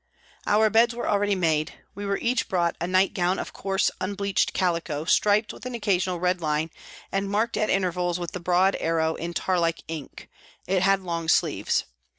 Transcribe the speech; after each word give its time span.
Our 0.47 0.71
beds 0.71 0.95
were 0.95 1.07
already 1.07 1.35
made; 1.35 1.73
we 1.93 2.07
were 2.07 2.17
each 2.17 2.49
brought 2.49 2.75
a 2.81 2.87
night 2.87 3.13
gown 3.13 3.37
of 3.37 3.53
coarse, 3.53 3.91
un 4.01 4.15
bleached 4.15 4.51
calico 4.51 5.05
striped 5.05 5.53
with 5.53 5.63
an 5.67 5.75
occasional 5.75 6.19
red 6.19 6.41
line 6.41 6.71
and 7.11 7.29
marked 7.29 7.55
at 7.55 7.69
intervals 7.69 8.19
with 8.19 8.31
the 8.31 8.39
broad 8.39 8.75
arrow 8.79 9.13
in 9.13 9.35
tar 9.35 9.59
like 9.59 9.83
ink; 9.87 10.27
it 10.65 10.81
had 10.81 11.01
long 11.01 11.27
sleeves. 11.27 11.83